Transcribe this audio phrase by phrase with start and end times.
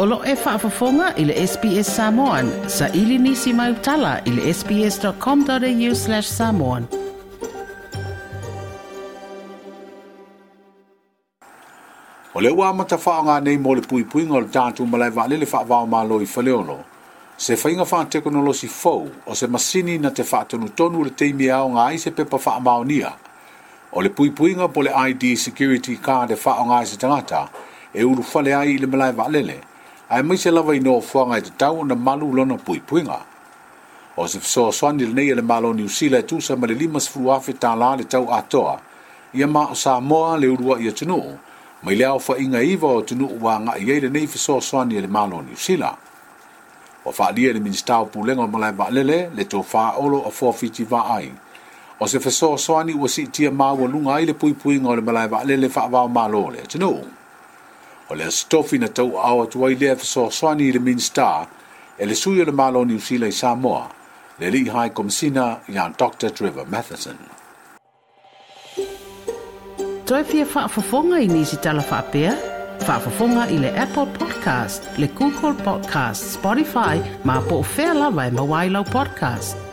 [0.00, 2.50] Olo e whaafafonga i le SPS Samoan.
[2.68, 6.86] Sa ili nisi mai utala i le sps.com.au slash samoan.
[12.34, 15.46] O le ua amata whaanga nei mo le pui pui ngol tātu malai wa lele
[15.50, 16.76] whaavao ma loi whaleono.
[17.36, 21.66] Se whainga wha teknolosi fau o se masini na te whaatonu tonu le teimi ao
[21.74, 23.10] ngā se pepa whaamao nia.
[23.92, 27.48] O le pui pui ngol ID security card e whaanga i se tangata
[27.94, 29.58] e uru whale ai i le malai wa lele.
[30.08, 33.18] ai mai se lava i noafuaga e tatau na malu lona puinga
[34.16, 37.28] o se so so ni le malo niusila tu e tusa ma le lima sefulu
[37.60, 38.80] ta la le tau atoa
[39.36, 41.36] ia ma o samoa le ulua ia tunuu
[41.84, 45.44] mai le aofaʻiga iva o le uagaʻi ai so so ni le malo
[47.04, 50.54] o fa dia le minsta o pu o malae vaalele le to tofāolo o fo
[50.90, 51.30] va ai
[52.00, 56.08] o se tia ma siitia lunga ai le pui puinga o le le le faavao
[56.08, 57.17] malo le atunuu
[58.10, 61.46] o le asotofi na tauao atu ai lea fesoasoani i le minista
[61.98, 63.88] e le sui o le malo niusila i samoa
[64.38, 67.18] le alii hae komisina iā dr trevor matheson
[70.06, 71.56] toe fia faafofoga i nisi
[71.88, 72.34] faapea,
[72.86, 78.30] faafofoga i le apple podcast le google podcast spotify ma po o fea lava e
[78.30, 79.67] mauailau podcast